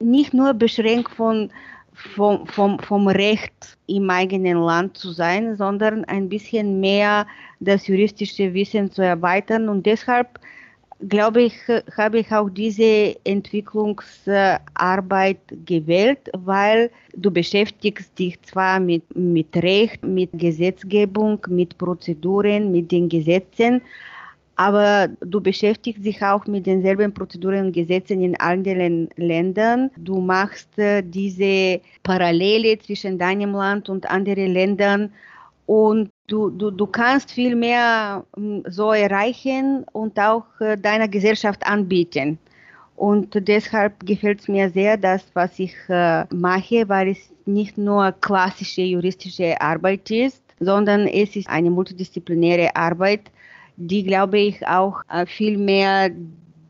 [0.00, 1.50] nicht nur beschränkt von
[1.94, 7.24] vom, vom, vom Recht im eigenen Land zu sein, sondern ein bisschen mehr
[7.60, 9.68] das juristische Wissen zu erweitern.
[9.68, 10.40] Und deshalb
[11.08, 11.54] glaube ich,
[11.96, 20.30] habe ich auch diese Entwicklungsarbeit gewählt, weil du beschäftigst dich zwar mit, mit Recht, mit
[20.32, 23.80] Gesetzgebung, mit Prozeduren, mit den Gesetzen,
[24.56, 29.90] aber du beschäftigst dich auch mit denselben Prozeduren und Gesetzen in anderen Ländern.
[29.96, 35.12] Du machst äh, diese Parallele zwischen deinem Land und anderen Ländern
[35.66, 41.66] und du, du, du kannst viel mehr hm, so erreichen und auch äh, deiner Gesellschaft
[41.66, 42.38] anbieten.
[42.96, 48.12] Und deshalb gefällt es mir sehr, das, was ich äh, mache, weil es nicht nur
[48.12, 53.30] klassische juristische Arbeit ist, sondern es ist eine multidisziplinäre Arbeit,
[53.76, 56.10] die, glaube ich, auch äh, viel mehr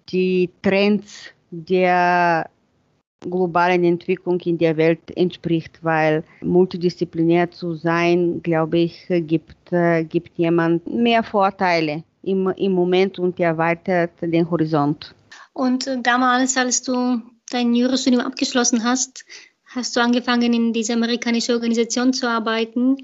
[0.09, 2.49] die Trends der
[3.21, 10.37] globalen Entwicklung in der Welt entspricht, weil multidisziplinär zu sein, glaube ich, gibt, äh, gibt
[10.37, 15.15] jemand mehr Vorteile im, im Moment und erweitert den Horizont.
[15.53, 19.25] Und äh, damals, als du dein Jurastudium abgeschlossen hast,
[19.67, 22.97] hast du angefangen, in dieser amerikanischen Organisation zu arbeiten.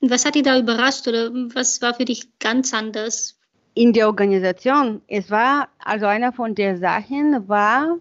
[0.00, 3.38] Was hat dich da überrascht oder was war für dich ganz anders?
[3.74, 7.96] In der Organisation, es war, also einer von der Sachen war,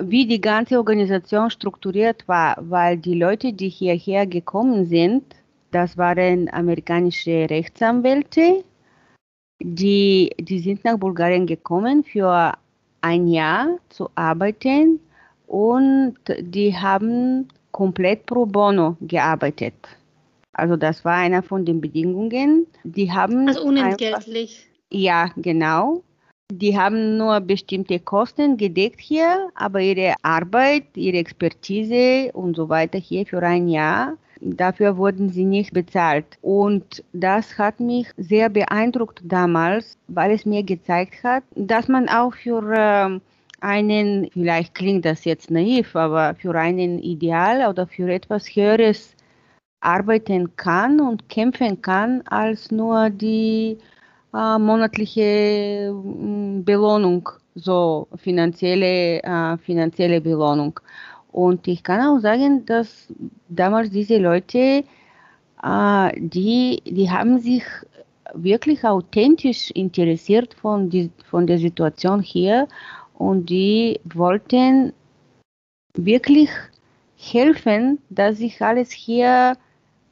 [0.00, 5.24] wie die ganze Organisation strukturiert war, weil die Leute, die hierher gekommen sind,
[5.70, 8.62] das waren amerikanische Rechtsanwälte,
[9.62, 12.52] die, die sind nach Bulgarien gekommen für
[13.00, 15.00] ein Jahr zu arbeiten
[15.46, 19.74] und die haben komplett pro bono gearbeitet.
[20.52, 22.66] Also das war einer von den Bedingungen.
[22.84, 24.66] Die haben also unentgeltlich.
[24.66, 26.02] Einfach, ja, genau.
[26.52, 32.98] Die haben nur bestimmte Kosten gedeckt hier, aber ihre Arbeit, ihre Expertise und so weiter
[32.98, 36.26] hier für ein Jahr, dafür wurden sie nicht bezahlt.
[36.42, 42.34] Und das hat mich sehr beeindruckt damals, weil es mir gezeigt hat, dass man auch
[42.34, 43.22] für ähm,
[43.60, 49.16] einen, vielleicht klingt das jetzt naiv, aber für einen Ideal oder für etwas Höheres
[49.82, 53.78] arbeiten kann und kämpfen kann, als nur die
[54.34, 60.78] äh, monatliche mm, Belohnung, so finanzielle, äh, finanzielle Belohnung.
[61.32, 63.08] Und ich kann auch sagen, dass
[63.48, 64.84] damals diese Leute,
[65.62, 67.64] äh, die, die haben sich
[68.34, 72.68] wirklich authentisch interessiert von, die, von der Situation hier
[73.14, 74.92] und die wollten
[75.94, 76.50] wirklich
[77.16, 79.56] helfen, dass sich alles hier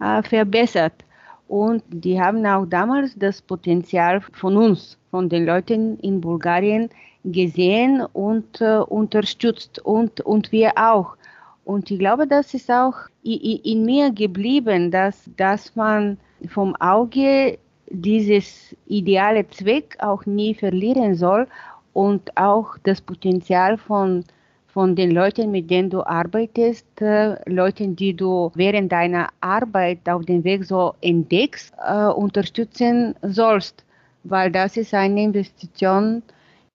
[0.00, 1.04] äh, verbessert.
[1.48, 6.88] Und die haben auch damals das Potenzial von uns, von den Leuten in Bulgarien
[7.24, 11.16] gesehen und äh, unterstützt und, und wir auch.
[11.64, 17.58] Und ich glaube, das ist auch in mir geblieben, dass, dass man vom Auge
[17.90, 21.46] dieses ideale Zweck auch nie verlieren soll
[21.92, 24.24] und auch das Potenzial von
[24.72, 30.24] von den Leuten, mit denen du arbeitest, äh, Leuten, die du während deiner Arbeit auf
[30.24, 33.84] dem Weg so entdeckst, äh, unterstützen sollst,
[34.24, 36.22] weil das ist eine Investition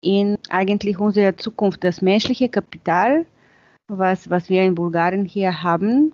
[0.01, 1.83] in eigentlich unsere Zukunft.
[1.83, 3.25] Das menschliche Kapital,
[3.87, 6.13] was, was wir in Bulgarien hier haben,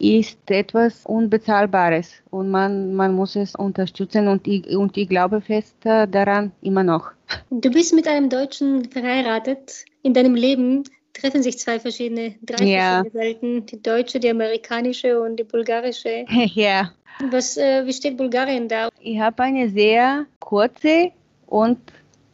[0.00, 5.76] ist etwas Unbezahlbares und man, man muss es unterstützen und ich, und ich glaube fest
[5.84, 7.10] äh, daran immer noch.
[7.50, 9.84] Du bist mit einem Deutschen verheiratet.
[10.02, 13.02] In deinem Leben treffen sich zwei verschiedene, drei ja.
[13.02, 16.24] verschiedene Welten, die deutsche, die amerikanische und die bulgarische.
[16.54, 16.92] Ja.
[17.30, 18.88] Was, äh, wie steht Bulgarien da?
[19.00, 21.12] Ich habe eine sehr kurze
[21.46, 21.78] und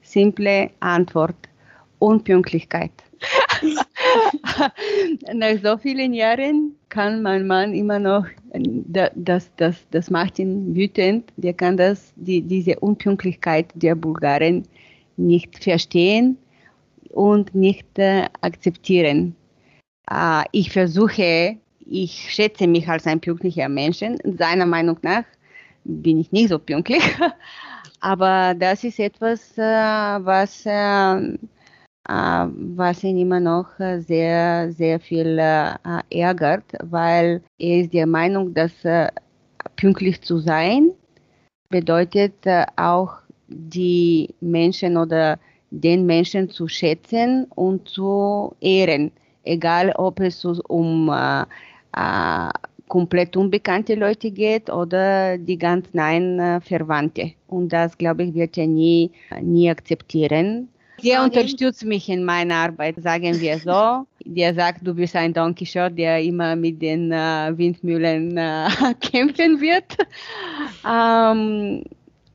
[0.02, 1.34] simple Antwort.
[1.98, 2.92] Unpünktlichkeit.
[5.34, 11.32] Nach so vielen Jahren kann mein Mann immer noch, das, das, das macht ihn wütend,
[11.36, 14.62] der kann das, die, diese Unpünktlichkeit der Bulgaren
[15.16, 16.38] nicht verstehen
[17.10, 19.34] und nicht äh, akzeptieren.
[20.10, 21.56] Äh, ich versuche,
[21.86, 24.00] ich schätze mich als ein pünktlicher Mensch.
[24.24, 25.24] Seiner Meinung nach
[25.84, 27.02] bin ich nicht so pünktlich.
[28.00, 31.38] Aber das ist etwas, äh, was äh, äh,
[32.08, 35.74] was ihn immer noch äh, sehr, sehr viel äh,
[36.10, 38.72] ärgert, weil er ist der Meinung, dass
[39.76, 40.92] pünktlich zu sein
[41.68, 42.34] bedeutet
[42.76, 43.14] auch
[43.48, 45.38] die Menschen oder
[45.70, 49.10] den Menschen zu schätzen und zu ehren,
[49.44, 51.42] egal ob es um äh,
[51.96, 52.50] äh,
[52.88, 57.32] komplett unbekannte Leute geht oder die ganz neuen äh, Verwandte.
[57.48, 60.68] Und das, glaube ich, wird er nie, nie akzeptieren.
[61.02, 64.06] Er unterstützt mich in meiner Arbeit, sagen wir so.
[64.24, 68.68] der sagt, du bist ein Don Quixote, der immer mit den äh, Windmühlen äh,
[69.00, 69.96] kämpfen wird.
[70.88, 71.84] Ähm,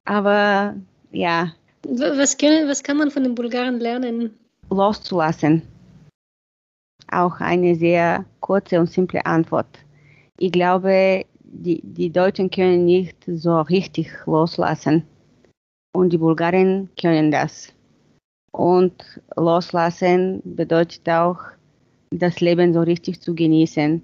[0.06, 0.76] aber
[1.12, 1.54] ja.
[1.84, 4.38] Was, können, was kann man von den Bulgaren lernen?
[4.70, 5.64] Loszulassen.
[7.12, 9.80] Auch eine sehr kurze und simple Antwort.
[10.38, 15.04] Ich glaube, die, die Deutschen können nicht so richtig loslassen.
[15.94, 17.74] Und die Bulgaren können das.
[18.52, 18.94] Und
[19.36, 21.38] loslassen bedeutet auch,
[22.12, 24.02] das Leben so richtig zu genießen,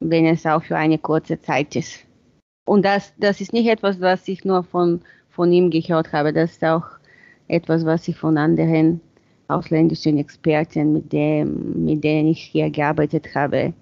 [0.00, 2.00] wenn es auch für eine kurze Zeit ist.
[2.66, 6.52] Und das, das ist nicht etwas, was ich nur von, von ihm gehört habe, das
[6.52, 6.84] ist auch
[7.46, 9.00] etwas, was ich von anderen
[9.48, 13.74] ausländischen Experten, mit, dem, mit denen ich hier gearbeitet habe,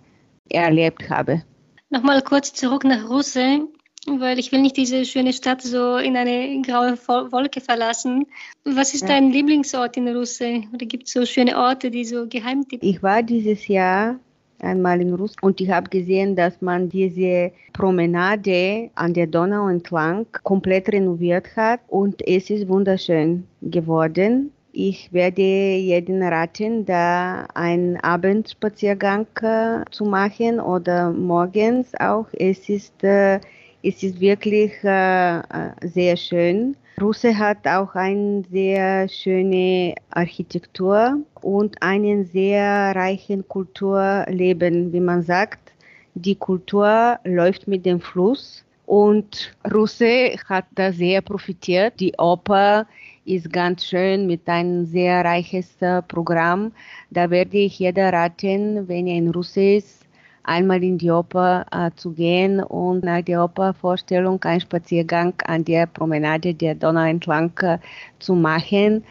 [0.50, 1.42] erlebt habe.
[1.90, 3.60] Nochmal kurz zurück nach Russe,
[4.06, 8.26] weil ich will nicht diese schöne Stadt so in eine graue Wolke verlassen.
[8.64, 9.08] Was ist ja.
[9.08, 10.62] dein Lieblingsort in Russe?
[10.72, 12.82] Oder gibt es so schöne Orte, die so geheim sind?
[12.82, 14.18] Ich war dieses Jahr
[14.62, 20.26] einmal in Russland und ich habe gesehen, dass man diese Promenade an der Donau entlang
[20.44, 24.52] komplett renoviert hat und es ist wunderschön geworden.
[24.74, 32.26] Ich werde jeden raten, da einen Abendspaziergang äh, zu machen oder morgens auch.
[32.32, 33.38] Es ist, äh,
[33.82, 35.42] es ist wirklich äh, äh
[35.82, 36.76] sehr schön.
[37.00, 45.72] Russe hat auch eine sehr schöne Architektur und einen sehr reichen Kulturleben, wie man sagt.
[46.14, 51.98] Die Kultur läuft mit dem Fluss und Russe hat da sehr profitiert.
[51.98, 52.86] Die Oper
[53.24, 56.72] ist ganz schön mit einem sehr reiches äh, Programm.
[57.10, 60.01] Da werde ich jeder raten, wenn er in Russland ist,
[60.44, 65.86] einmal in die Oper äh, zu gehen und nach der Opervorstellung einen Spaziergang an der
[65.86, 67.78] Promenade der Donau entlang äh,
[68.18, 69.04] zu machen,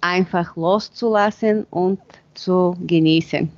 [0.00, 2.00] einfach loszulassen und
[2.34, 3.50] zu genießen.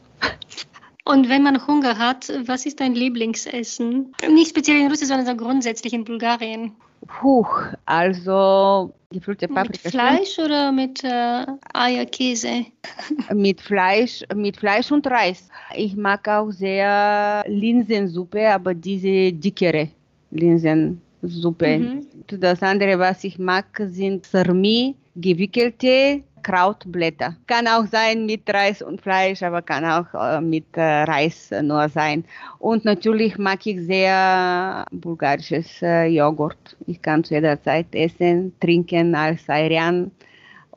[1.04, 4.12] Und wenn man Hunger hat, was ist dein Lieblingsessen?
[4.28, 6.72] Nicht speziell in Russland, sondern grundsätzlich in Bulgarien.
[7.06, 7.46] Puh,
[7.84, 9.80] also gefüllte Paprika.
[9.84, 12.66] Mit Fleisch oder mit äh, Eierkäse?
[13.34, 15.48] mit Fleisch, mit Fleisch und Reis.
[15.74, 19.88] Ich mag auch sehr Linsensuppe, aber diese dickere
[20.30, 21.78] Linsensuppe.
[21.78, 22.06] Mhm.
[22.40, 27.36] Das andere, was ich mag, sind Sarmi, gewickelte Krautblätter.
[27.48, 31.88] Kann auch sein mit Reis und Fleisch, aber kann auch äh, mit äh, Reis nur
[31.88, 32.24] sein.
[32.60, 36.76] Und natürlich mag ich sehr bulgarisches äh, Joghurt.
[36.86, 40.12] Ich kann zu jeder Zeit essen, trinken als Ayran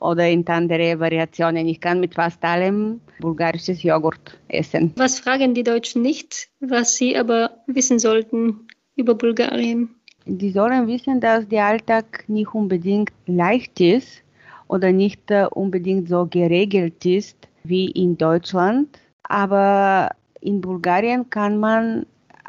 [0.00, 1.68] oder in andere Variationen.
[1.68, 4.92] Ich kann mit fast allem bulgarisches Joghurt essen.
[4.96, 8.66] Was fragen die Deutschen nicht, was sie aber wissen sollten
[8.96, 9.94] über Bulgarien?
[10.26, 14.24] Die sollen wissen, dass der Alltag nicht unbedingt leicht ist
[14.70, 18.88] oder nicht äh, unbedingt so geregelt ist wie in Deutschland.
[19.24, 20.10] Aber
[20.40, 22.06] in Bulgarien kann man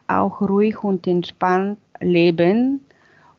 [0.08, 2.82] auch ruhig und entspannt leben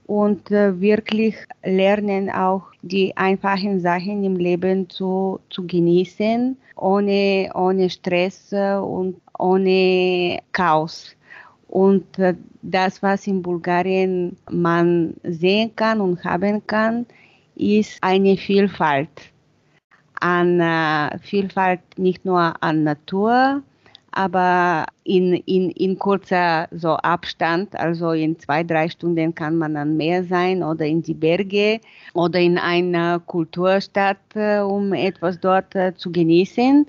[0.06, 7.88] und äh, wirklich lernen, auch die einfachen Sachen im Leben zu, zu genießen, ohne, ohne
[7.88, 11.14] Stress äh, und ohne Chaos.
[11.68, 12.04] Und
[12.60, 17.06] das, was in Bulgarien man sehen kann und haben kann,
[17.56, 19.32] ist eine Vielfalt.
[20.20, 23.62] An äh, Vielfalt nicht nur an Natur,
[24.12, 29.96] aber in, in, in kurzer so Abstand, also in zwei, drei Stunden kann man am
[29.96, 31.80] Meer sein oder in die Berge
[32.14, 36.86] oder in einer Kulturstadt, äh, um etwas dort äh, zu genießen.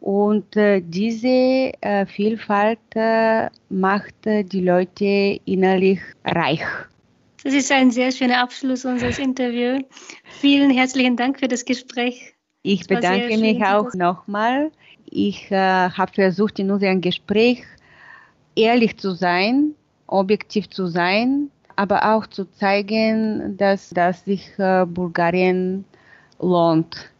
[0.00, 6.64] Und äh, diese äh, Vielfalt äh, macht die Leute innerlich reich.
[7.42, 9.82] Das ist ein sehr schöner Abschluss unseres Interviews.
[10.24, 12.34] Vielen herzlichen Dank für das Gespräch.
[12.62, 14.70] Ich bedanke mich auch nochmal.
[15.06, 17.64] Ich äh, habe versucht, in unserem Gespräch
[18.54, 19.74] ehrlich zu sein,
[20.06, 25.84] objektiv zu sein, aber auch zu zeigen, dass, dass sich äh, Bulgarien
[26.38, 27.10] lohnt,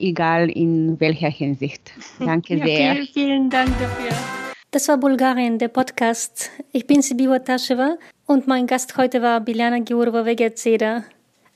[0.00, 1.92] egal in welcher Hinsicht.
[2.18, 2.94] Danke sehr.
[2.94, 4.49] Vielen, vielen Dank dafür.
[4.72, 6.48] Das war Bulgarien, der Podcast.
[6.70, 11.02] Ich bin Sibiwa Taschewa und mein Gast heute war Biljana Giurova-Vegezeda.